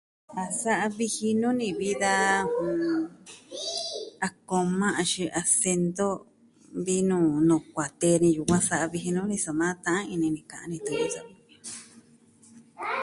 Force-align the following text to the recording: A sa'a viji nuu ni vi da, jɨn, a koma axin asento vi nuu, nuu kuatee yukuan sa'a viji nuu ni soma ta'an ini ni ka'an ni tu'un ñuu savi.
A 0.41 0.43
sa'a 0.61 0.87
viji 0.97 1.29
nuu 1.41 1.55
ni 1.59 1.67
vi 1.79 1.89
da, 2.03 2.13
jɨn, 2.53 2.81
a 4.25 4.27
koma 4.49 4.87
axin 5.01 5.33
asento 5.41 6.07
vi 6.85 6.95
nuu, 7.09 7.29
nuu 7.47 7.61
kuatee 7.73 8.15
yukuan 8.37 8.67
sa'a 8.69 8.85
viji 8.93 9.09
nuu 9.13 9.27
ni 9.31 9.37
soma 9.45 9.67
ta'an 9.85 10.05
ini 10.13 10.27
ni 10.35 10.41
ka'an 10.51 10.69
ni 10.71 10.77
tu'un 10.85 10.99
ñuu 11.01 11.13
savi. 11.15 11.33